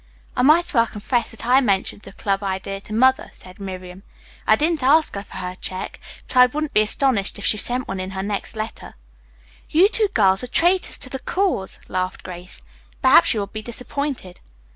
[0.35, 4.01] "I might as well confess that I mentioned the club idea to Mother," said Miriam.
[4.47, 7.87] "I didn't ask her for a check, but I wouldn't be astonished if she sent
[7.87, 8.95] one in her next letter."
[9.69, 12.61] "You two girls are traitors to the cause," laughed Grace.
[13.03, 14.39] "Perhaps you will be disappointed."